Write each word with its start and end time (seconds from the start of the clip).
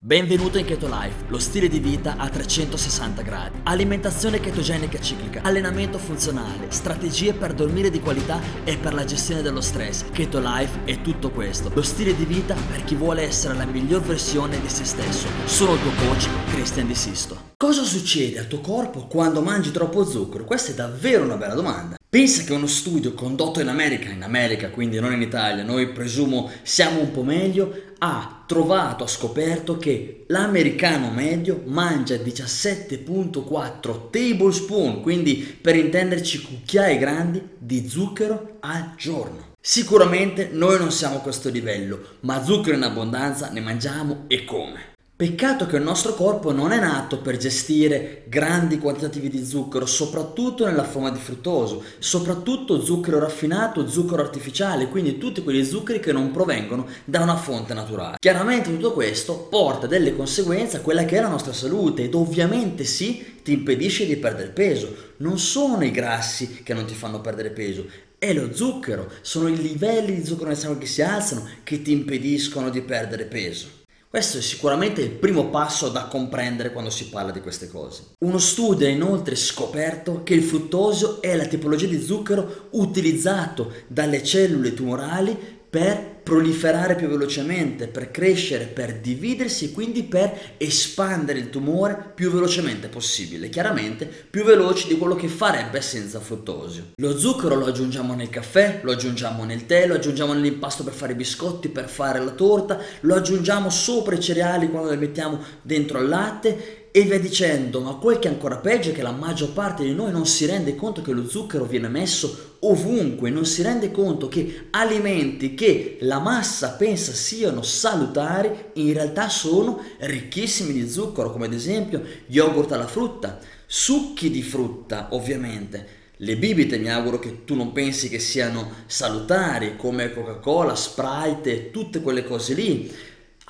Benvenuto 0.00 0.58
in 0.58 0.64
Keto 0.64 0.86
Life, 0.86 1.24
lo 1.26 1.40
stile 1.40 1.66
di 1.66 1.80
vita 1.80 2.18
a 2.18 2.28
360 2.28 3.20
gradi. 3.22 3.58
Alimentazione 3.64 4.38
chetogenica 4.38 5.00
ciclica, 5.00 5.40
allenamento 5.42 5.98
funzionale, 5.98 6.70
strategie 6.70 7.34
per 7.34 7.52
dormire 7.52 7.90
di 7.90 7.98
qualità 7.98 8.40
e 8.62 8.76
per 8.76 8.94
la 8.94 9.04
gestione 9.04 9.42
dello 9.42 9.60
stress. 9.60 10.08
Keto 10.12 10.38
Life 10.38 10.84
è 10.84 11.00
tutto 11.02 11.30
questo. 11.30 11.72
Lo 11.74 11.82
stile 11.82 12.14
di 12.14 12.24
vita 12.24 12.54
per 12.54 12.84
chi 12.84 12.94
vuole 12.94 13.22
essere 13.22 13.54
la 13.54 13.66
miglior 13.66 14.02
versione 14.02 14.60
di 14.60 14.68
se 14.68 14.84
stesso. 14.84 15.26
Sono 15.46 15.74
il 15.74 15.82
tuo 15.82 15.90
coach, 16.06 16.28
Christian 16.52 16.86
Di 16.86 16.94
Sisto. 16.94 17.54
Cosa 17.56 17.82
succede 17.82 18.38
al 18.38 18.46
tuo 18.46 18.60
corpo 18.60 19.08
quando 19.08 19.42
mangi 19.42 19.72
troppo 19.72 20.04
zucchero? 20.04 20.44
Questa 20.44 20.70
è 20.70 20.74
davvero 20.74 21.24
una 21.24 21.36
bella 21.36 21.54
domanda. 21.54 21.97
Pensa 22.10 22.42
che 22.44 22.54
uno 22.54 22.66
studio 22.66 23.12
condotto 23.12 23.60
in 23.60 23.68
America, 23.68 24.08
in 24.08 24.22
America 24.22 24.70
quindi 24.70 24.98
non 24.98 25.12
in 25.12 25.20
Italia, 25.20 25.62
noi 25.62 25.88
presumo 25.88 26.50
siamo 26.62 27.00
un 27.00 27.10
po' 27.10 27.22
meglio, 27.22 27.70
ha 27.98 28.44
trovato, 28.46 29.04
ha 29.04 29.06
scoperto 29.06 29.76
che 29.76 30.24
l'americano 30.28 31.10
medio 31.10 31.62
mangia 31.66 32.14
17.4 32.14 34.08
tablespoon, 34.10 35.02
quindi 35.02 35.58
per 35.60 35.76
intenderci 35.76 36.40
cucchiai 36.40 36.96
grandi 36.96 37.46
di 37.58 37.86
zucchero 37.86 38.56
al 38.60 38.94
giorno. 38.96 39.56
Sicuramente 39.60 40.48
noi 40.50 40.78
non 40.78 40.90
siamo 40.90 41.16
a 41.16 41.20
questo 41.20 41.50
livello, 41.50 42.16
ma 42.20 42.42
zucchero 42.42 42.74
in 42.74 42.84
abbondanza 42.84 43.50
ne 43.50 43.60
mangiamo 43.60 44.24
e 44.28 44.46
come. 44.46 44.96
Peccato 45.18 45.66
che 45.66 45.74
il 45.74 45.82
nostro 45.82 46.14
corpo 46.14 46.52
non 46.52 46.70
è 46.70 46.78
nato 46.78 47.18
per 47.18 47.38
gestire 47.38 48.22
grandi 48.28 48.78
quantitativi 48.78 49.28
di 49.28 49.44
zucchero, 49.44 49.84
soprattutto 49.84 50.64
nella 50.64 50.84
forma 50.84 51.10
di 51.10 51.18
fruttoso, 51.18 51.82
soprattutto 51.98 52.80
zucchero 52.80 53.18
raffinato, 53.18 53.88
zucchero 53.88 54.22
artificiale, 54.22 54.86
quindi 54.86 55.18
tutti 55.18 55.42
quegli 55.42 55.64
zuccheri 55.64 55.98
che 55.98 56.12
non 56.12 56.30
provengono 56.30 56.86
da 57.04 57.20
una 57.22 57.34
fonte 57.34 57.74
naturale. 57.74 58.18
Chiaramente 58.20 58.70
tutto 58.70 58.92
questo 58.92 59.48
porta 59.50 59.88
delle 59.88 60.14
conseguenze 60.14 60.76
a 60.76 60.82
quella 60.82 61.04
che 61.04 61.16
è 61.16 61.20
la 61.20 61.26
nostra 61.26 61.52
salute 61.52 62.04
ed 62.04 62.14
ovviamente 62.14 62.84
sì, 62.84 63.40
ti 63.42 63.54
impedisce 63.54 64.06
di 64.06 64.14
perdere 64.18 64.50
peso. 64.50 64.94
Non 65.16 65.40
sono 65.40 65.84
i 65.84 65.90
grassi 65.90 66.62
che 66.62 66.74
non 66.74 66.84
ti 66.84 66.94
fanno 66.94 67.20
perdere 67.20 67.50
peso, 67.50 67.84
è 68.16 68.32
lo 68.32 68.54
zucchero, 68.54 69.10
sono 69.22 69.48
i 69.48 69.56
livelli 69.56 70.14
di 70.14 70.24
zucchero 70.24 70.50
nel 70.50 70.56
sangue 70.56 70.78
che 70.78 70.86
si 70.86 71.02
alzano 71.02 71.44
che 71.64 71.82
ti 71.82 71.90
impediscono 71.90 72.70
di 72.70 72.82
perdere 72.82 73.24
peso. 73.24 73.77
Questo 74.10 74.38
è 74.38 74.40
sicuramente 74.40 75.02
il 75.02 75.10
primo 75.10 75.50
passo 75.50 75.90
da 75.90 76.06
comprendere 76.06 76.72
quando 76.72 76.88
si 76.88 77.10
parla 77.10 77.30
di 77.30 77.42
queste 77.42 77.68
cose. 77.68 78.14
Uno 78.24 78.38
studio 78.38 78.86
ha 78.86 78.90
inoltre 78.90 79.34
scoperto 79.34 80.22
che 80.22 80.32
il 80.32 80.42
fruttosio 80.42 81.20
è 81.20 81.36
la 81.36 81.44
tipologia 81.44 81.86
di 81.86 82.00
zucchero 82.00 82.68
utilizzato 82.70 83.70
dalle 83.86 84.22
cellule 84.22 84.72
tumorali 84.72 85.36
per 85.68 86.17
proliferare 86.28 86.94
più 86.94 87.08
velocemente, 87.08 87.86
per 87.86 88.10
crescere, 88.10 88.66
per 88.66 88.98
dividersi 88.98 89.64
e 89.64 89.72
quindi 89.72 90.02
per 90.02 90.30
espandere 90.58 91.38
il 91.38 91.48
tumore 91.48 92.12
più 92.14 92.30
velocemente 92.30 92.88
possibile, 92.88 93.48
chiaramente 93.48 94.04
più 94.04 94.44
veloci 94.44 94.88
di 94.88 94.98
quello 94.98 95.14
che 95.14 95.26
farebbe 95.26 95.80
senza 95.80 96.20
fruttosio. 96.20 96.88
Lo 96.96 97.16
zucchero 97.16 97.54
lo 97.54 97.64
aggiungiamo 97.64 98.12
nel 98.12 98.28
caffè, 98.28 98.80
lo 98.82 98.92
aggiungiamo 98.92 99.44
nel 99.44 99.64
tè, 99.64 99.86
lo 99.86 99.94
aggiungiamo 99.94 100.34
nell'impasto 100.34 100.84
per 100.84 100.92
fare 100.92 101.12
i 101.12 101.16
biscotti, 101.16 101.70
per 101.70 101.88
fare 101.88 102.22
la 102.22 102.32
torta, 102.32 102.78
lo 103.00 103.14
aggiungiamo 103.14 103.70
sopra 103.70 104.14
i 104.14 104.20
cereali 104.20 104.68
quando 104.68 104.90
li 104.90 104.98
mettiamo 104.98 105.42
dentro 105.62 105.96
al 105.96 106.08
latte 106.08 106.77
e 106.90 107.02
via 107.02 107.20
dicendo, 107.20 107.80
ma 107.80 107.94
quel 107.94 108.18
che 108.18 108.28
è 108.28 108.30
ancora 108.30 108.56
peggio 108.56 108.90
è 108.90 108.92
che 108.92 109.02
la 109.02 109.10
maggior 109.10 109.52
parte 109.52 109.84
di 109.84 109.94
noi 109.94 110.10
non 110.10 110.26
si 110.26 110.46
rende 110.46 110.74
conto 110.74 111.02
che 111.02 111.12
lo 111.12 111.28
zucchero 111.28 111.64
viene 111.64 111.88
messo 111.88 112.56
ovunque, 112.60 113.30
non 113.30 113.44
si 113.44 113.62
rende 113.62 113.90
conto 113.90 114.28
che 114.28 114.68
alimenti 114.70 115.54
che 115.54 115.98
la 116.00 116.18
massa 116.18 116.70
pensa 116.72 117.12
siano 117.12 117.62
salutari 117.62 118.50
in 118.74 118.92
realtà 118.92 119.28
sono 119.28 119.82
ricchissimi 119.98 120.72
di 120.72 120.88
zucchero, 120.88 121.30
come 121.30 121.46
ad 121.46 121.52
esempio 121.52 122.02
yogurt 122.26 122.72
alla 122.72 122.86
frutta, 122.86 123.38
succhi 123.66 124.30
di 124.30 124.42
frutta 124.42 125.08
ovviamente. 125.10 125.96
Le 126.20 126.36
bibite 126.36 126.78
mi 126.78 126.90
auguro 126.90 127.20
che 127.20 127.44
tu 127.44 127.54
non 127.54 127.70
pensi 127.70 128.08
che 128.08 128.18
siano 128.18 128.72
salutari 128.86 129.76
come 129.76 130.12
Coca-Cola, 130.12 130.74
Sprite 130.74 131.52
e 131.52 131.70
tutte 131.70 132.00
quelle 132.00 132.24
cose 132.24 132.54
lì 132.54 132.92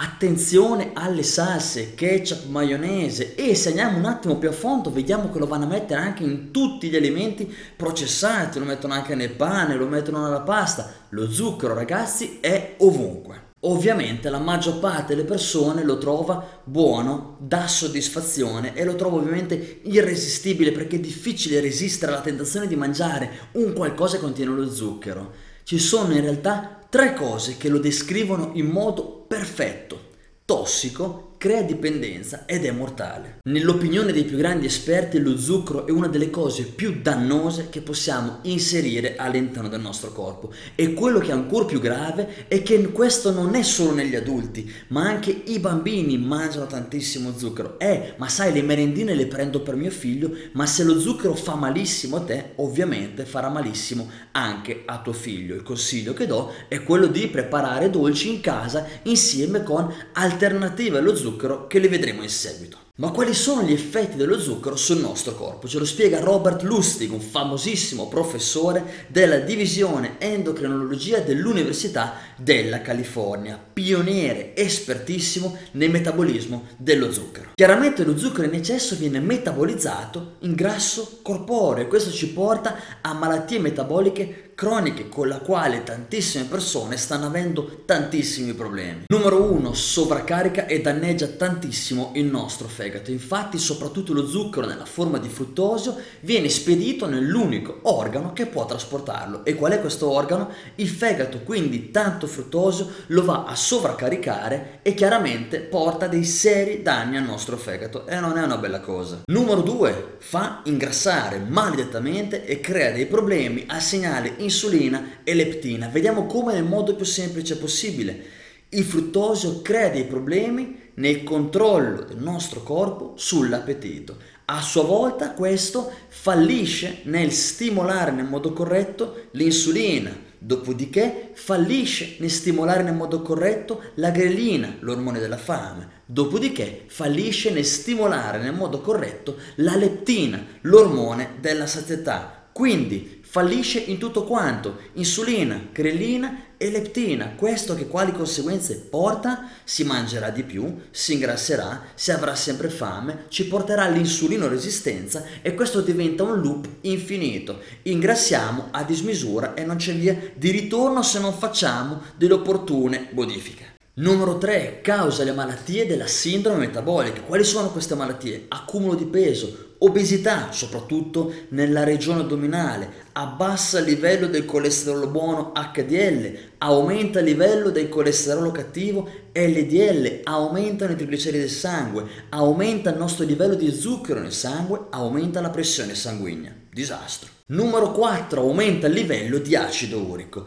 Attenzione 0.01 0.93
alle 0.95 1.25
salse, 1.25 1.97
ketchup, 1.97 2.47
maionese 2.47 3.35
e 3.35 3.57
se 3.57 3.71
andiamo 3.71 3.99
un 3.99 4.05
attimo 4.05 4.37
più 4.37 4.49
a 4.49 4.53
fondo 4.53 4.93
vediamo 4.93 5.29
che 5.33 5.41
lo 5.41 5.49
vanno 5.49 5.65
a 5.65 5.69
mettere 5.69 6.01
anche 6.01 6.23
in 6.23 6.53
tutti 6.53 6.89
gli 6.89 6.95
alimenti 6.95 7.53
processati, 7.77 8.61
lo 8.61 8.65
mettono 8.65 8.95
anche 8.95 9.17
nel 9.17 9.33
pane, 9.33 9.75
lo 9.75 9.89
mettono 9.89 10.23
nella 10.23 10.43
pasta. 10.43 10.89
Lo 11.09 11.29
zucchero 11.29 11.75
ragazzi 11.75 12.39
è 12.41 12.77
ovunque. 12.79 13.47
Ovviamente 13.63 14.31
la 14.31 14.39
maggior 14.39 14.79
parte 14.79 15.17
delle 15.17 15.27
persone 15.27 15.83
lo 15.83 15.99
trova 15.99 16.47
buono, 16.63 17.37
dà 17.41 17.67
soddisfazione 17.67 18.77
e 18.77 18.85
lo 18.85 18.95
trova 18.95 19.17
ovviamente 19.17 19.81
irresistibile 19.83 20.71
perché 20.71 20.95
è 20.95 21.01
difficile 21.01 21.59
resistere 21.59 22.13
alla 22.13 22.21
tentazione 22.21 22.69
di 22.69 22.77
mangiare 22.77 23.49
un 23.55 23.73
qualcosa 23.73 24.15
che 24.15 24.23
contiene 24.23 24.55
lo 24.55 24.71
zucchero. 24.71 25.33
Ci 25.65 25.81
sono 25.81 26.13
in 26.13 26.21
realtà 26.21 26.87
tre 26.89 27.15
cose 27.15 27.57
che 27.57 27.69
lo 27.69 27.81
descrivono 27.81 28.53
in 28.55 28.67
modo 28.67 29.18
perfetto, 29.29 30.13
tossico 30.45 31.28
crea 31.39 31.63
dipendenza 31.63 32.45
ed 32.47 32.65
è 32.65 32.73
mortale. 32.73 33.39
Nell'opinione 33.45 34.13
dei 34.13 34.25
più 34.25 34.37
grandi 34.37 34.67
esperti 34.67 35.21
lo 35.21 35.39
zucchero 35.39 35.87
è 35.87 35.93
una 35.93 36.09
delle 36.09 36.31
cose 36.31 36.65
più 36.65 36.99
dannose 37.01 37.69
che 37.71 37.81
possiamo 37.81 38.41
inserire 38.43 39.15
all'interno 39.15 39.69
del 39.69 39.81
nostro 39.81 40.13
corpo 40.13 40.53
e 40.75 40.93
quello 40.95 41.21
che 41.21 41.29
è 41.29 41.33
ancora 41.33 41.65
più 41.65 41.79
grave 41.79 42.49
è 42.49 42.61
che 42.63 42.91
questo 42.91 43.31
non 43.31 43.55
è 43.55 43.63
solo 43.63 43.95
negli 43.95 44.17
adulti 44.17 44.71
ma 44.89 45.07
anche 45.07 45.31
i 45.31 45.61
bambini 45.61 46.19
mangiano 46.19 46.67
tantissimo 46.67 47.33
zucchero. 47.37 47.79
Eh, 47.79 48.15
ma 48.17 48.29
sai 48.29 48.53
le 48.53 48.63
merendine 48.63 49.15
le 49.15 49.29
prendo 49.29 49.61
per 49.61 49.77
mio 49.77 49.93
figlio 49.93 50.33
ma 50.53 50.67
se 50.67 50.83
lo 50.83 50.99
zucchero 50.99 51.35
fa 51.35 51.55
malissimo 51.55 52.17
a 52.17 52.21
te 52.23 52.53
ovviamente 52.57 53.25
farà 53.25 53.49
malissimo 53.49 54.11
anche 54.33 54.83
a 54.85 55.01
tuo 55.01 55.13
figlio. 55.13 55.55
Il 55.55 55.63
consiglio 55.63 56.15
che 56.15 56.27
do 56.27 56.53
è 56.67 56.83
quello 56.83 57.07
di 57.07 57.29
preparare 57.29 57.91
dolci 57.91 58.29
in 58.29 58.41
casa 58.41 58.85
insieme 59.05 59.63
con 59.63 59.95
alternative 60.15 60.99
allo 60.99 61.15
zucchero 61.15 61.27
zucchero 61.29 61.67
che 61.67 61.79
le 61.79 61.89
vedremo 61.89 62.23
in 62.23 62.31
seguito. 62.31 62.87
Ma 62.99 63.13
quali 63.13 63.33
sono 63.33 63.63
gli 63.63 63.73
effetti 63.73 64.17
dello 64.17 64.41
zucchero 64.41 64.75
sul 64.75 64.99
nostro 64.99 65.37
corpo? 65.37 65.69
Ce 65.69 65.79
lo 65.79 65.85
spiega 65.85 66.19
Robert 66.19 66.63
Lustig, 66.63 67.13
un 67.13 67.21
famosissimo 67.21 68.09
professore 68.09 69.07
della 69.07 69.39
divisione 69.39 70.17
endocrinologia 70.19 71.21
dell'Università 71.21 72.15
della 72.37 72.81
California, 72.81 73.57
pioniere 73.73 74.57
espertissimo 74.57 75.57
nel 75.73 75.91
metabolismo 75.91 76.67
dello 76.77 77.13
zucchero. 77.13 77.51
Chiaramente 77.55 78.03
lo 78.03 78.19
zucchero 78.19 78.49
in 78.49 78.55
eccesso 78.55 78.97
viene 78.97 79.21
metabolizzato 79.21 80.39
in 80.41 80.57
grasso 80.57 81.21
corporeo 81.23 81.85
e 81.85 81.89
questo 81.89 82.11
ci 82.11 82.31
porta 82.31 82.79
a 83.01 83.13
malattie 83.13 83.61
metaboliche 83.61 84.48
croniche 84.59 85.09
con 85.09 85.29
la 85.29 85.39
quale 85.39 85.85
tantissime 85.85 86.43
persone 86.43 86.97
stanno 86.97 87.27
avendo 87.27 87.83
tantissimi 87.85 88.55
problemi. 88.55 89.05
Numero 89.07 89.53
1, 89.53 89.73
sovraccarica 89.73 90.67
e 90.67 90.81
danneggia 90.81 91.29
tantissimo 91.29 92.11
il 92.17 92.25
nostro 92.25 92.67
fegato. 92.67 93.13
Infatti, 93.13 93.57
soprattutto 93.57 94.13
lo 94.13 94.27
zucchero 94.27 94.67
nella 94.67 94.85
forma 94.85 95.19
di 95.19 95.29
fruttosio 95.29 95.97
viene 96.23 96.49
spedito 96.49 97.07
nell'unico 97.07 97.79
organo 97.83 98.33
che 98.33 98.47
può 98.47 98.67
trasportarlo. 98.67 99.45
E 99.45 99.55
qual 99.55 99.71
è 99.71 99.81
questo 99.81 100.11
organo? 100.11 100.51
Il 100.75 100.89
fegato, 100.89 101.39
quindi 101.45 101.93
tanto 101.93 102.27
fruttosio 102.27 102.91
lo 103.07 103.25
va 103.25 103.45
a 103.45 103.55
sovraccaricare 103.55 104.81
e 104.83 104.93
chiaramente 104.95 105.61
porta 105.61 106.09
dei 106.09 106.25
seri 106.25 106.83
danni 106.83 107.17
al 107.17 107.23
nostro 107.23 107.57
fegato 107.57 108.09
e 108.09 108.19
non 108.19 108.37
è 108.37 108.43
una 108.43 108.57
bella 108.57 108.81
cosa. 108.81 109.21
Numero 109.27 109.61
2, 109.61 110.17
fa 110.19 110.63
ingrassare 110.65 111.39
maledettamente 111.39 112.45
e 112.45 112.61
crea 112.61 112.91
dei 112.91 113.07
problemi 113.07 113.63
al 113.69 113.81
segnale 113.81 114.47
insulina 114.49 115.21
e 115.23 115.35
leptina. 115.35 115.89
Vediamo 115.89 116.27
come 116.27 116.55
nel 116.55 116.65
modo 116.65 116.95
più 116.95 117.05
semplice 117.05 117.59
possibile. 117.59 118.37
Il 118.71 118.85
fruttosio 118.85 119.63
crea 119.63 119.91
dei 119.91 120.05
problemi 120.05 120.91
nel 120.95 121.23
controllo 121.23 122.03
del 122.03 122.19
nostro 122.19 122.63
corpo 122.63 123.13
sull'appetito. 123.17 124.17
A 124.47 124.61
sua 124.63 124.83
volta 124.83 125.33
questo 125.33 125.93
fallisce 126.09 127.01
nel 127.05 127.33
stimolare 127.33 128.11
nel 128.11 128.25
modo 128.25 128.53
corretto 128.53 129.29
l'insulina, 129.33 130.11
dopodiché 130.39 131.31
fallisce 131.35 132.17
nel 132.19 132.31
stimolare 132.31 132.83
nel 132.83 132.95
modo 132.95 133.21
corretto 133.21 133.83
la 133.97 134.11
grelina, 134.11 134.77
l'ormone 134.81 135.19
della 135.19 135.37
fame, 135.37 136.03
dopodiché 136.07 136.85
fallisce 136.87 137.51
nel 137.51 137.67
stimolare 137.67 138.39
nel 138.39 138.55
modo 138.55 138.81
corretto 138.81 139.37
la 139.57 139.77
leptina, 139.77 140.43
l'ormone 140.63 141.37
della 141.41 141.67
sazietà. 141.67 142.49
Quindi 142.53 143.18
fallisce 143.31 143.79
in 143.79 143.99
tutto 143.99 144.25
quanto, 144.25 144.79
insulina, 144.95 145.69
grelina 145.71 146.45
e 146.57 146.71
leptina. 146.71 147.35
Questo 147.37 147.75
che 147.75 147.87
quali 147.87 148.13
conseguenze 148.13 148.87
porta? 148.89 149.51
Si 149.65 149.85
mangerà 149.85 150.31
di 150.31 150.45
più, 150.45 150.79
si 150.91 151.13
ingrasserà, 151.13 151.89
si 151.95 152.11
avrà 152.11 152.35
sempre 152.35 152.71
fame, 152.71 153.27
ci 153.29 153.47
porterà 153.47 153.85
all'insulino 153.85 154.49
resistenza 154.49 155.25
e 155.43 155.55
questo 155.55 155.83
diventa 155.83 156.23
un 156.23 156.41
loop 156.41 156.67
infinito. 156.83 157.61
Ingrassiamo 157.83 158.69
a 158.71 158.83
dismisura 158.83 159.53
e 159.53 159.63
non 159.65 159.77
c'è 159.77 159.93
via 159.93 160.19
di 160.35 160.51
ritorno 160.51 161.03
se 161.03 161.19
non 161.19 161.35
facciamo 161.35 162.01
delle 162.17 162.33
opportune 162.33 163.09
modifiche. 163.13 163.77
Numero 163.99 164.39
3. 164.39 164.81
Causa 164.81 165.25
le 165.25 165.33
malattie 165.33 165.85
della 165.85 166.07
sindrome 166.07 166.61
metabolica. 166.61 167.21
Quali 167.21 167.45
sono 167.45 167.71
queste 167.71 167.97
malattie? 167.97 168.47
Accumulo 168.47 168.95
di 168.95 169.07
peso, 169.07 169.68
obesità, 169.79 170.51
soprattutto 170.53 171.33
nella 171.51 171.85
regione 171.85 172.21
addominale, 172.21 173.07
abbassa 173.13 173.79
il 173.79 173.85
livello 173.85 174.27
del 174.27 174.45
colesterolo 174.45 175.09
buono 175.09 175.53
HDL, 175.53 176.37
aumenta 176.59 177.21
il 177.21 177.27
livello 177.27 177.71
del 177.71 177.89
colesterolo 177.89 178.51
cattivo 178.51 179.09
LDL, 179.33 180.21
aumentano 180.25 180.93
i 180.93 180.97
trigliceridi 180.97 181.45
del 181.45 181.51
sangue, 181.51 182.05
aumenta 182.31 182.91
il 182.91 182.99
nostro 182.99 183.25
livello 183.25 183.55
di 183.55 183.71
zucchero 183.73 184.21
nel 184.21 184.33
sangue, 184.33 184.87
aumenta 184.91 185.41
la 185.41 185.51
pressione 185.51 185.95
sanguigna. 185.95 186.55
Disastro. 186.71 187.31
Numero 187.47 187.93
4. 187.93 188.41
Aumenta 188.41 188.87
il 188.87 188.93
livello 188.93 189.39
di 189.39 189.57
acido 189.57 189.99
urico. 190.01 190.47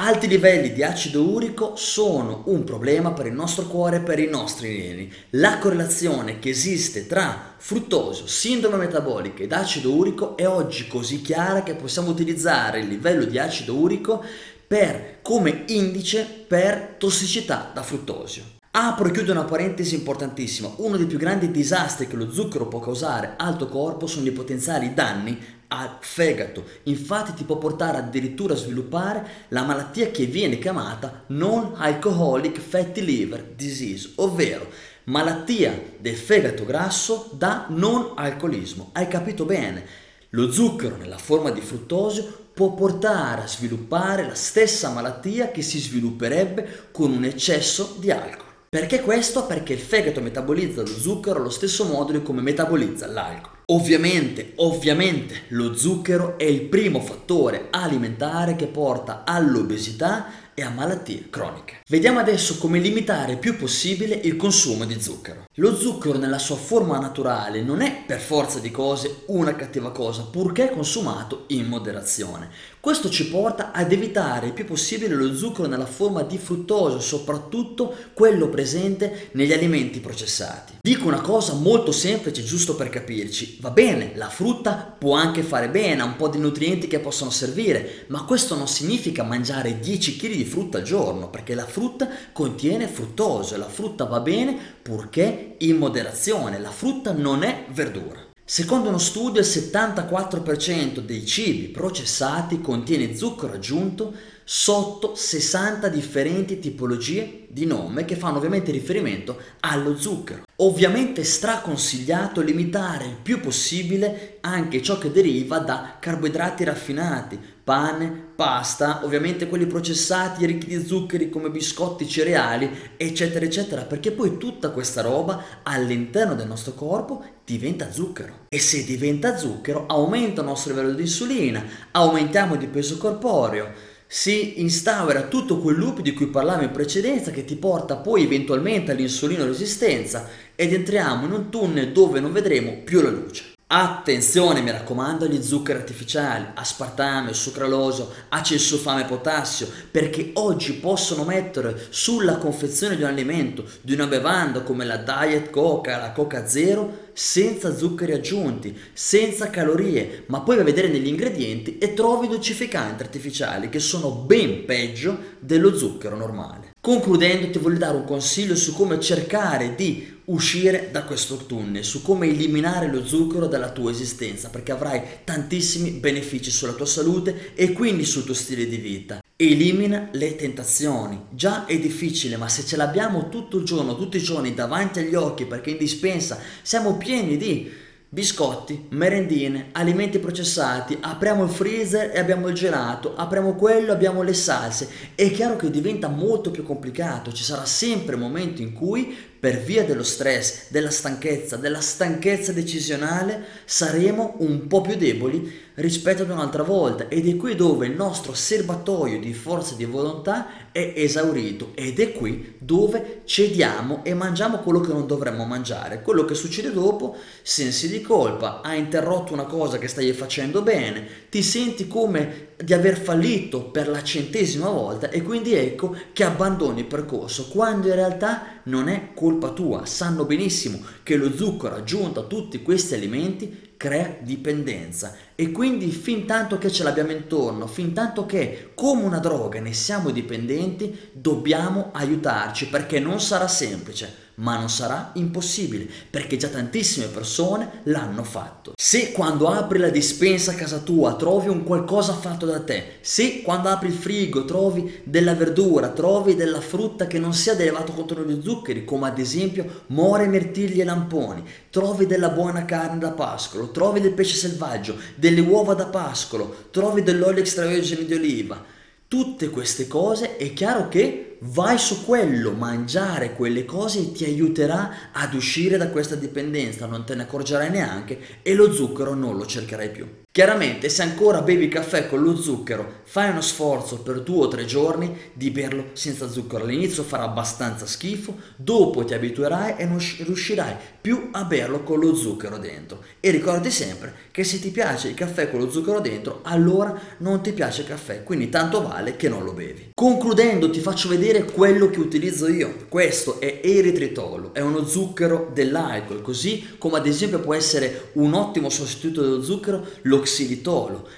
Alti 0.00 0.28
livelli 0.28 0.72
di 0.72 0.84
acido 0.84 1.28
urico 1.28 1.74
sono 1.74 2.44
un 2.46 2.62
problema 2.62 3.10
per 3.10 3.26
il 3.26 3.32
nostro 3.32 3.64
cuore 3.64 3.96
e 3.96 4.00
per 4.00 4.20
i 4.20 4.28
nostri 4.28 4.80
reni. 4.80 5.12
La 5.30 5.58
correlazione 5.58 6.38
che 6.38 6.50
esiste 6.50 7.08
tra 7.08 7.54
fruttosio, 7.56 8.28
sindrome 8.28 8.76
metabolica 8.76 9.42
ed 9.42 9.50
acido 9.50 9.92
urico 9.92 10.36
è 10.36 10.46
oggi 10.46 10.86
così 10.86 11.20
chiara 11.20 11.64
che 11.64 11.74
possiamo 11.74 12.10
utilizzare 12.10 12.78
il 12.78 12.86
livello 12.86 13.24
di 13.24 13.40
acido 13.40 13.74
urico 13.74 14.22
per, 14.68 15.18
come 15.20 15.64
indice 15.66 16.44
per 16.46 16.94
tossicità 16.96 17.72
da 17.74 17.82
fruttosio. 17.82 18.44
Apro 18.70 19.08
e 19.08 19.10
chiudo 19.10 19.32
una 19.32 19.42
parentesi 19.42 19.96
importantissima. 19.96 20.74
Uno 20.76 20.96
dei 20.96 21.06
più 21.06 21.18
grandi 21.18 21.50
disastri 21.50 22.06
che 22.06 22.14
lo 22.14 22.30
zucchero 22.30 22.68
può 22.68 22.78
causare 22.78 23.34
al 23.36 23.56
tuo 23.56 23.66
corpo 23.66 24.06
sono 24.06 24.28
i 24.28 24.30
potenziali 24.30 24.94
danni 24.94 25.56
al 25.68 25.98
fegato. 26.00 26.64
Infatti 26.84 27.34
ti 27.34 27.44
può 27.44 27.56
portare 27.56 27.98
addirittura 27.98 28.54
a 28.54 28.56
sviluppare 28.56 29.26
la 29.48 29.62
malattia 29.62 30.10
che 30.10 30.26
viene 30.26 30.58
chiamata 30.58 31.24
non-alcoholic 31.28 32.58
fatty 32.58 33.02
liver 33.02 33.42
disease, 33.54 34.12
ovvero 34.16 34.70
malattia 35.04 35.96
del 35.98 36.16
fegato 36.16 36.64
grasso 36.64 37.30
da 37.32 37.66
non 37.68 38.12
alcolismo. 38.14 38.90
Hai 38.92 39.08
capito 39.08 39.44
bene? 39.44 40.06
Lo 40.30 40.50
zucchero 40.50 40.96
nella 40.96 41.18
forma 41.18 41.50
di 41.50 41.60
fruttosio 41.60 42.46
può 42.52 42.74
portare 42.74 43.42
a 43.42 43.46
sviluppare 43.46 44.26
la 44.26 44.34
stessa 44.34 44.90
malattia 44.90 45.50
che 45.50 45.62
si 45.62 45.78
svilupperebbe 45.78 46.88
con 46.90 47.12
un 47.12 47.24
eccesso 47.24 47.96
di 47.98 48.10
alcol. 48.10 48.47
Perché 48.70 49.00
questo? 49.00 49.46
Perché 49.46 49.72
il 49.72 49.78
fegato 49.78 50.20
metabolizza 50.20 50.82
lo 50.82 50.88
zucchero 50.88 51.38
allo 51.38 51.48
stesso 51.48 51.86
modo 51.86 52.12
di 52.12 52.22
come 52.22 52.42
metabolizza 52.42 53.06
l'alcol. 53.06 53.52
Ovviamente, 53.70 54.52
ovviamente 54.56 55.44
lo 55.48 55.74
zucchero 55.74 56.36
è 56.36 56.44
il 56.44 56.62
primo 56.62 57.00
fattore 57.00 57.68
alimentare 57.70 58.56
che 58.56 58.66
porta 58.66 59.24
all'obesità 59.24 60.26
e 60.58 60.62
a 60.62 60.70
malattie 60.70 61.26
croniche. 61.30 61.82
Vediamo 61.86 62.18
adesso 62.18 62.58
come 62.58 62.80
limitare 62.80 63.32
il 63.32 63.38
più 63.38 63.56
possibile 63.56 64.16
il 64.24 64.34
consumo 64.34 64.84
di 64.84 65.00
zucchero. 65.00 65.44
Lo 65.54 65.76
zucchero 65.76 66.18
nella 66.18 66.40
sua 66.40 66.56
forma 66.56 66.98
naturale 66.98 67.62
non 67.62 67.80
è 67.80 68.02
per 68.04 68.18
forza 68.18 68.58
di 68.58 68.72
cose 68.72 69.22
una 69.26 69.54
cattiva 69.54 69.92
cosa, 69.92 70.22
purché 70.24 70.70
consumato 70.70 71.44
in 71.48 71.66
moderazione. 71.66 72.50
Questo 72.80 73.08
ci 73.08 73.28
porta 73.28 73.70
ad 73.70 73.92
evitare 73.92 74.46
il 74.46 74.52
più 74.52 74.64
possibile 74.64 75.14
lo 75.14 75.32
zucchero 75.32 75.68
nella 75.68 75.86
forma 75.86 76.22
di 76.22 76.38
fruttosio, 76.38 77.00
soprattutto 77.00 77.94
quello 78.12 78.48
presente 78.48 79.28
negli 79.32 79.52
alimenti 79.52 80.00
processati. 80.00 80.78
Dico 80.80 81.06
una 81.06 81.20
cosa 81.20 81.52
molto 81.54 81.92
semplice, 81.92 82.42
giusto 82.42 82.74
per 82.74 82.88
capirci. 82.88 83.58
Va 83.60 83.70
bene, 83.70 84.12
la 84.16 84.28
frutta 84.28 84.96
può 84.98 85.14
anche 85.14 85.42
fare 85.42 85.68
bene, 85.68 86.02
ha 86.02 86.04
un 86.04 86.16
po' 86.16 86.28
di 86.28 86.38
nutrienti 86.38 86.88
che 86.88 86.98
possono 86.98 87.30
servire, 87.30 88.06
ma 88.08 88.24
questo 88.24 88.56
non 88.56 88.66
significa 88.66 89.22
mangiare 89.22 89.78
10 89.78 90.16
kg 90.16 90.32
di 90.34 90.46
frutta 90.48 90.78
al 90.78 90.84
giorno, 90.84 91.30
perché 91.30 91.54
la 91.54 91.66
frutta 91.66 92.08
contiene 92.32 92.88
fruttosio 92.88 93.54
e 93.54 93.58
la 93.60 93.68
frutta 93.68 94.04
va 94.04 94.18
bene 94.18 94.58
purché 94.82 95.54
in 95.58 95.76
moderazione. 95.76 96.58
La 96.58 96.72
frutta 96.72 97.12
non 97.12 97.44
è 97.44 97.66
verdura. 97.70 98.26
Secondo 98.50 98.88
uno 98.88 98.96
studio 98.96 99.42
il 99.42 99.46
74% 99.46 101.00
dei 101.00 101.26
cibi 101.26 101.68
processati 101.68 102.62
contiene 102.62 103.14
zucchero 103.14 103.52
aggiunto 103.52 104.14
sotto 104.42 105.14
60 105.14 105.88
differenti 105.88 106.58
tipologie 106.58 107.44
di 107.50 107.66
nome 107.66 108.06
che 108.06 108.16
fanno 108.16 108.38
ovviamente 108.38 108.72
riferimento 108.72 109.38
allo 109.60 109.98
zucchero. 109.98 110.44
Ovviamente 110.56 111.24
straconsigliato 111.24 112.40
limitare 112.40 113.04
il 113.04 113.16
più 113.22 113.40
possibile 113.40 114.38
anche 114.40 114.80
ciò 114.80 114.96
che 114.96 115.10
deriva 115.10 115.58
da 115.58 115.96
carboidrati 116.00 116.64
raffinati, 116.64 117.38
pane, 117.68 118.28
pasta, 118.34 119.04
ovviamente 119.04 119.46
quelli 119.46 119.66
processati 119.66 120.46
ricchi 120.46 120.68
di 120.68 120.86
zuccheri 120.86 121.28
come 121.28 121.50
biscotti, 121.50 122.08
cereali, 122.08 122.94
eccetera, 122.96 123.44
eccetera, 123.44 123.82
perché 123.82 124.10
poi 124.10 124.38
tutta 124.38 124.70
questa 124.70 125.02
roba 125.02 125.60
all'interno 125.64 126.34
del 126.34 126.46
nostro 126.46 126.72
corpo 126.72 127.22
diventa 127.44 127.92
zucchero. 127.92 128.46
E 128.48 128.58
se 128.58 128.84
diventa 128.84 129.36
zucchero 129.36 129.84
aumenta 129.86 130.40
il 130.40 130.46
nostro 130.46 130.72
livello 130.72 130.94
di 130.94 131.02
insulina, 131.02 131.62
aumentiamo 131.90 132.56
di 132.56 132.68
peso 132.68 132.96
corporeo, 132.96 133.70
si 134.06 134.62
instaura 134.62 135.24
tutto 135.24 135.58
quel 135.58 135.76
loop 135.76 136.00
di 136.00 136.14
cui 136.14 136.28
parlavo 136.28 136.62
in 136.62 136.70
precedenza 136.70 137.30
che 137.30 137.44
ti 137.44 137.56
porta 137.56 137.96
poi 137.96 138.22
eventualmente 138.22 138.92
all'insulino 138.92 139.44
resistenza 139.44 140.26
ed 140.54 140.72
entriamo 140.72 141.26
in 141.26 141.32
un 141.32 141.50
tunnel 141.50 141.92
dove 141.92 142.18
non 142.18 142.32
vedremo 142.32 142.78
più 142.82 143.02
la 143.02 143.10
luce. 143.10 143.56
Attenzione, 143.70 144.62
mi 144.62 144.70
raccomando, 144.70 145.26
agli 145.26 145.42
zuccheri 145.42 145.80
artificiali, 145.80 146.46
aspartame, 146.54 147.34
sucraloso, 147.34 148.10
acilsulfame 148.30 149.04
potassio, 149.04 149.68
perché 149.90 150.30
oggi 150.36 150.72
possono 150.72 151.22
mettere 151.22 151.78
sulla 151.90 152.38
confezione 152.38 152.96
di 152.96 153.02
un 153.02 153.08
alimento, 153.08 153.66
di 153.82 153.92
una 153.92 154.06
bevanda 154.06 154.62
come 154.62 154.86
la 154.86 154.96
Diet 154.96 155.50
Coca, 155.50 155.98
la 155.98 156.12
Coca 156.12 156.46
Zero, 156.46 157.10
senza 157.12 157.76
zuccheri 157.76 158.12
aggiunti, 158.12 158.74
senza 158.94 159.50
calorie, 159.50 160.24
ma 160.28 160.40
poi 160.40 160.54
vai 160.54 160.64
a 160.64 160.68
vedere 160.68 160.88
negli 160.88 161.08
ingredienti 161.08 161.76
e 161.76 161.92
trovi 161.92 162.26
dolcificanti 162.26 163.02
artificiali 163.02 163.68
che 163.68 163.80
sono 163.80 164.12
ben 164.12 164.64
peggio 164.64 165.36
dello 165.40 165.76
zucchero 165.76 166.16
normale. 166.16 166.72
Concludendo 166.80 167.50
ti 167.50 167.58
voglio 167.58 167.76
dare 167.76 167.98
un 167.98 168.06
consiglio 168.06 168.56
su 168.56 168.74
come 168.74 168.98
cercare 168.98 169.74
di 169.74 170.16
uscire 170.28 170.88
da 170.90 171.04
questo 171.04 171.36
tunnel, 171.36 171.84
su 171.84 172.02
come 172.02 172.26
eliminare 172.26 172.90
lo 172.90 173.04
zucchero 173.04 173.46
dalla 173.46 173.70
tua 173.70 173.90
esistenza, 173.90 174.48
perché 174.48 174.72
avrai 174.72 175.02
tantissimi 175.24 175.90
benefici 175.90 176.50
sulla 176.50 176.72
tua 176.72 176.86
salute 176.86 177.52
e 177.54 177.72
quindi 177.72 178.04
sul 178.04 178.24
tuo 178.24 178.34
stile 178.34 178.66
di 178.66 178.76
vita. 178.76 179.22
Elimina 179.36 180.08
le 180.12 180.36
tentazioni. 180.36 181.26
Già 181.30 181.64
è 181.66 181.78
difficile, 181.78 182.36
ma 182.36 182.48
se 182.48 182.64
ce 182.64 182.76
l'abbiamo 182.76 183.28
tutto 183.28 183.58
il 183.58 183.64
giorno, 183.64 183.96
tutti 183.96 184.16
i 184.16 184.22
giorni 184.22 184.54
davanti 184.54 184.98
agli 184.98 185.14
occhi, 185.14 185.46
perché 185.46 185.70
in 185.70 185.78
dispensa 185.78 186.38
siamo 186.62 186.96
pieni 186.96 187.36
di 187.36 187.86
biscotti, 188.10 188.86
merendine, 188.90 189.68
alimenti 189.72 190.18
processati, 190.18 190.96
apriamo 190.98 191.44
il 191.44 191.50
freezer 191.50 192.10
e 192.14 192.18
abbiamo 192.18 192.48
il 192.48 192.54
gelato, 192.54 193.14
apriamo 193.14 193.54
quello, 193.54 193.92
abbiamo 193.92 194.22
le 194.22 194.32
salse. 194.32 194.88
È 195.14 195.30
chiaro 195.30 195.56
che 195.56 195.70
diventa 195.70 196.08
molto 196.08 196.50
più 196.50 196.62
complicato, 196.62 197.32
ci 197.32 197.44
sarà 197.44 197.66
sempre 197.66 198.14
un 198.14 198.22
momento 198.22 198.62
in 198.62 198.72
cui 198.72 199.14
per 199.38 199.58
via 199.58 199.84
dello 199.84 200.02
stress, 200.02 200.64
della 200.68 200.90
stanchezza, 200.90 201.56
della 201.56 201.80
stanchezza 201.80 202.52
decisionale, 202.52 203.44
saremo 203.64 204.34
un 204.38 204.66
po' 204.66 204.80
più 204.80 204.96
deboli 204.96 205.66
rispetto 205.78 206.22
ad 206.22 206.30
un'altra 206.30 206.62
volta. 206.62 207.08
Ed 207.08 207.28
è 207.28 207.36
qui 207.36 207.54
dove 207.54 207.86
il 207.86 207.94
nostro 207.94 208.34
serbatoio 208.34 209.18
di 209.18 209.32
forza 209.32 209.74
di 209.74 209.84
volontà 209.84 210.70
è 210.72 210.92
esaurito. 210.96 211.72
Ed 211.74 211.98
è 211.98 212.12
qui 212.12 212.56
dove 212.58 213.22
cediamo 213.24 214.04
e 214.04 214.14
mangiamo 214.14 214.58
quello 214.58 214.80
che 214.80 214.92
non 214.92 215.06
dovremmo 215.06 215.44
mangiare. 215.44 216.02
Quello 216.02 216.24
che 216.24 216.34
succede 216.34 216.72
dopo, 216.72 217.16
sensi 217.42 217.88
di 217.88 218.00
colpa, 218.00 218.60
hai 218.62 218.78
interrotto 218.78 219.32
una 219.32 219.44
cosa 219.44 219.78
che 219.78 219.88
stai 219.88 220.12
facendo 220.12 220.62
bene, 220.62 221.06
ti 221.30 221.42
senti 221.42 221.86
come 221.86 222.46
di 222.62 222.72
aver 222.74 222.98
fallito 222.98 223.64
per 223.64 223.88
la 223.88 224.02
centesima 224.02 224.68
volta. 224.68 225.10
E 225.10 225.22
quindi 225.22 225.54
ecco 225.54 225.96
che 226.12 226.24
abbandoni 226.24 226.80
il 226.80 226.86
percorso 226.86 227.48
quando 227.48 227.88
in 227.88 227.94
realtà 227.94 228.60
non 228.64 228.88
è 228.88 229.10
colpa 229.14 229.50
tua, 229.50 229.86
sanno 229.86 230.24
benissimo 230.24 230.80
che 231.02 231.16
lo 231.16 231.34
zucchero 231.34 231.76
aggiunto 231.76 232.20
a 232.20 232.24
tutti 232.24 232.62
questi 232.62 232.94
alimenti 232.94 233.66
crea 233.78 234.16
dipendenza. 234.20 235.16
E 235.34 235.50
quindi 235.50 235.90
fin 235.90 236.26
tanto 236.26 236.58
che 236.58 236.70
ce 236.70 236.82
l'abbiamo 236.82 237.12
intorno, 237.12 237.66
fin 237.66 237.94
tanto 237.94 238.26
che 238.26 238.72
come 238.74 239.04
una 239.04 239.20
droga 239.20 239.60
ne 239.60 239.72
siamo 239.72 240.10
dipendenti, 240.10 241.10
dobbiamo 241.12 241.88
aiutarci 241.92 242.68
perché 242.68 243.00
non 243.00 243.20
sarà 243.20 243.48
semplice 243.48 244.26
ma 244.38 244.56
non 244.56 244.68
sarà 244.68 245.10
impossibile 245.14 245.88
perché 246.10 246.36
già 246.36 246.48
tantissime 246.48 247.06
persone 247.06 247.80
l'hanno 247.84 248.24
fatto. 248.24 248.72
Se 248.76 249.12
quando 249.12 249.48
apri 249.48 249.78
la 249.78 249.88
dispensa 249.88 250.52
a 250.52 250.54
casa 250.54 250.78
tua 250.78 251.16
trovi 251.16 251.48
un 251.48 251.64
qualcosa 251.64 252.14
fatto 252.14 252.46
da 252.46 252.60
te, 252.60 252.98
se 253.00 253.42
quando 253.42 253.68
apri 253.68 253.88
il 253.88 253.94
frigo 253.94 254.44
trovi 254.44 255.00
della 255.04 255.34
verdura, 255.34 255.88
trovi 255.88 256.34
della 256.34 256.60
frutta 256.60 257.06
che 257.06 257.18
non 257.18 257.34
sia 257.34 257.52
ad 257.52 257.60
elevato 257.60 257.92
contenuto 257.92 258.32
di 258.32 258.42
zuccheri, 258.42 258.84
come 258.84 259.08
ad 259.08 259.18
esempio 259.18 259.82
more, 259.88 260.26
mirtilli 260.26 260.80
e 260.80 260.84
lamponi, 260.84 261.44
trovi 261.70 262.06
della 262.06 262.30
buona 262.30 262.64
carne 262.64 262.98
da 262.98 263.10
pascolo, 263.10 263.70
trovi 263.70 264.00
del 264.00 264.12
pesce 264.12 264.36
selvaggio, 264.36 264.96
delle 265.14 265.40
uova 265.40 265.74
da 265.74 265.86
pascolo, 265.86 266.66
trovi 266.70 267.02
dell'olio 267.02 267.40
extravergine 267.40 268.04
di 268.04 268.14
oliva, 268.14 268.62
tutte 269.08 269.48
queste 269.50 269.88
cose 269.88 270.36
è 270.36 270.52
chiaro 270.52 270.88
che 270.88 271.27
vai 271.40 271.78
su 271.78 272.04
quello, 272.04 272.52
mangiare 272.52 273.34
quelle 273.34 273.64
cose 273.64 274.12
ti 274.12 274.24
aiuterà 274.24 275.12
ad 275.12 275.34
uscire 275.34 275.76
da 275.76 275.88
questa 275.88 276.14
dipendenza, 276.14 276.86
non 276.86 277.04
te 277.04 277.14
ne 277.14 277.22
accorgerai 277.22 277.70
neanche 277.70 278.18
e 278.42 278.54
lo 278.54 278.72
zucchero 278.72 279.14
non 279.14 279.36
lo 279.36 279.46
cercherai 279.46 279.90
più. 279.90 280.06
Chiaramente 280.38 280.88
se 280.88 281.02
ancora 281.02 281.42
bevi 281.42 281.66
caffè 281.66 282.06
con 282.06 282.22
lo 282.22 282.36
zucchero, 282.36 283.00
fai 283.02 283.30
uno 283.30 283.40
sforzo 283.40 284.02
per 284.02 284.20
due 284.20 284.44
o 284.44 284.46
tre 284.46 284.66
giorni 284.66 285.12
di 285.32 285.50
berlo 285.50 285.86
senza 285.94 286.30
zucchero. 286.30 286.62
All'inizio 286.62 287.02
farà 287.02 287.24
abbastanza 287.24 287.86
schifo, 287.86 288.36
dopo 288.54 289.04
ti 289.04 289.14
abituerai 289.14 289.74
e 289.78 289.84
non 289.84 289.98
riuscirai 289.98 290.76
più 291.00 291.30
a 291.32 291.42
berlo 291.42 291.82
con 291.82 291.98
lo 291.98 292.14
zucchero 292.14 292.56
dentro. 292.58 293.02
E 293.18 293.30
ricordi 293.32 293.72
sempre 293.72 294.14
che 294.30 294.44
se 294.44 294.60
ti 294.60 294.70
piace 294.70 295.08
il 295.08 295.14
caffè 295.14 295.50
con 295.50 295.58
lo 295.58 295.72
zucchero 295.72 295.98
dentro, 295.98 296.38
allora 296.44 296.96
non 297.16 297.42
ti 297.42 297.50
piace 297.50 297.80
il 297.80 297.88
caffè, 297.88 298.22
quindi 298.22 298.48
tanto 298.48 298.80
vale 298.80 299.16
che 299.16 299.28
non 299.28 299.42
lo 299.42 299.52
bevi. 299.52 299.90
Concludendo 299.92 300.70
ti 300.70 300.78
faccio 300.78 301.08
vedere 301.08 301.46
quello 301.46 301.90
che 301.90 301.98
utilizzo 301.98 302.46
io. 302.46 302.84
Questo 302.88 303.40
è 303.40 303.60
eritritolo, 303.64 304.54
è 304.54 304.60
uno 304.60 304.86
zucchero 304.86 305.50
dell'alcol, 305.52 306.22
così 306.22 306.76
come 306.78 306.98
ad 306.98 307.08
esempio 307.08 307.40
può 307.40 307.54
essere 307.54 308.10
un 308.12 308.34
ottimo 308.34 308.68
sostituto 308.68 309.22
dello 309.22 309.42
zucchero 309.42 309.84
lo 310.02 310.26
xilitolo. 310.28 311.08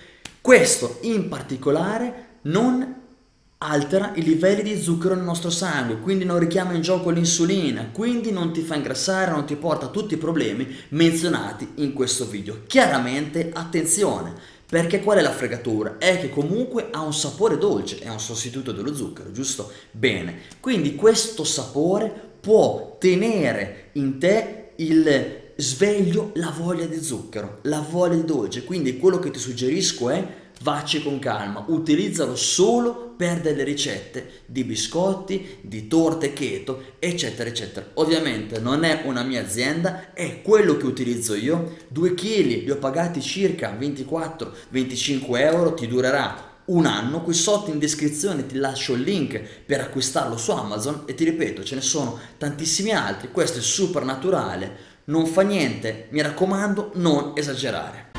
Questo 0.40 0.98
in 1.02 1.28
particolare 1.28 2.38
non 2.42 2.98
altera 3.62 4.12
i 4.14 4.22
livelli 4.22 4.62
di 4.62 4.80
zucchero 4.80 5.14
nel 5.14 5.24
nostro 5.24 5.50
sangue, 5.50 6.00
quindi 6.00 6.24
non 6.24 6.38
richiama 6.38 6.72
in 6.72 6.80
gioco 6.80 7.10
l'insulina, 7.10 7.90
quindi 7.92 8.30
non 8.30 8.52
ti 8.52 8.62
fa 8.62 8.76
ingrassare, 8.76 9.32
non 9.32 9.44
ti 9.44 9.56
porta 9.56 9.88
tutti 9.88 10.14
i 10.14 10.18
problemi 10.18 10.66
menzionati 10.90 11.72
in 11.76 11.92
questo 11.92 12.24
video. 12.24 12.62
Chiaramente 12.66 13.50
attenzione, 13.52 14.32
perché 14.66 15.02
qual 15.02 15.18
è 15.18 15.20
la 15.20 15.32
fregatura? 15.32 15.98
È 15.98 16.18
che 16.20 16.30
comunque 16.30 16.88
ha 16.90 17.02
un 17.02 17.12
sapore 17.12 17.58
dolce, 17.58 17.98
è 17.98 18.08
un 18.08 18.20
sostituto 18.20 18.72
dello 18.72 18.94
zucchero, 18.94 19.30
giusto? 19.30 19.70
Bene, 19.90 20.38
quindi 20.60 20.94
questo 20.94 21.44
sapore 21.44 22.28
può 22.40 22.96
tenere 22.98 23.90
in 23.92 24.18
te 24.18 24.70
il 24.76 25.39
sveglio 25.60 26.32
la 26.34 26.52
voglia 26.56 26.86
di 26.86 27.02
zucchero, 27.02 27.58
la 27.62 27.84
voglia 27.88 28.16
di 28.16 28.24
dolce. 28.24 28.64
Quindi 28.64 28.98
quello 28.98 29.18
che 29.18 29.30
ti 29.30 29.38
suggerisco 29.38 30.10
è 30.10 30.26
vacci 30.62 31.02
con 31.02 31.18
calma, 31.18 31.64
utilizzalo 31.68 32.36
solo 32.36 33.14
per 33.16 33.40
delle 33.40 33.64
ricette 33.64 34.42
di 34.46 34.64
biscotti, 34.64 35.58
di 35.62 35.88
torte 35.88 36.32
keto, 36.32 36.94
eccetera, 36.98 37.48
eccetera. 37.48 37.86
Ovviamente 37.94 38.60
non 38.60 38.84
è 38.84 39.02
una 39.04 39.22
mia 39.22 39.42
azienda, 39.42 40.12
è 40.12 40.42
quello 40.42 40.76
che 40.76 40.86
utilizzo 40.86 41.34
io. 41.34 41.76
2 41.88 42.14
kg 42.14 42.44
li 42.44 42.70
ho 42.70 42.76
pagati 42.76 43.20
circa 43.20 43.76
24-25 43.78 45.38
euro, 45.38 45.74
ti 45.74 45.86
durerà 45.86 46.48
un 46.66 46.86
anno. 46.86 47.22
Qui 47.22 47.34
sotto 47.34 47.70
in 47.70 47.78
descrizione 47.78 48.46
ti 48.46 48.56
lascio 48.56 48.94
il 48.94 49.02
link 49.02 49.40
per 49.64 49.80
acquistarlo 49.80 50.36
su 50.36 50.50
Amazon 50.50 51.02
e 51.06 51.14
ti 51.14 51.24
ripeto, 51.24 51.64
ce 51.64 51.74
ne 51.74 51.80
sono 51.80 52.18
tantissimi 52.38 52.92
altri. 52.92 53.30
Questo 53.30 53.58
è 53.58 53.62
super 53.62 54.04
naturale 54.04 54.88
non 55.10 55.26
fa 55.26 55.42
niente, 55.42 56.06
mi 56.10 56.22
raccomando, 56.22 56.92
non 56.94 57.32
esagerare. 57.34 58.10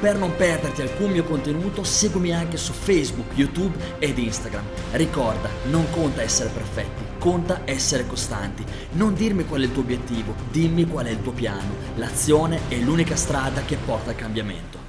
Per 0.00 0.18
non 0.18 0.34
perderti 0.36 0.82
alcun 0.82 1.12
mio 1.12 1.22
contenuto, 1.22 1.84
seguimi 1.84 2.34
anche 2.34 2.56
su 2.56 2.72
Facebook, 2.72 3.36
YouTube 3.36 3.76
ed 4.00 4.18
Instagram. 4.18 4.64
Ricorda, 4.90 5.48
non 5.70 5.88
conta 5.90 6.20
essere 6.20 6.50
perfetti, 6.50 7.04
conta 7.18 7.62
essere 7.64 8.06
costanti. 8.06 8.64
Non 8.92 9.14
dirmi 9.14 9.46
qual 9.46 9.62
è 9.62 9.64
il 9.64 9.72
tuo 9.72 9.82
obiettivo, 9.82 10.34
dimmi 10.50 10.84
qual 10.84 11.06
è 11.06 11.10
il 11.10 11.22
tuo 11.22 11.32
piano. 11.32 11.72
L'azione 11.94 12.62
è 12.68 12.76
l'unica 12.76 13.14
strada 13.14 13.62
che 13.62 13.76
porta 13.76 14.10
al 14.10 14.16
cambiamento. 14.16 14.83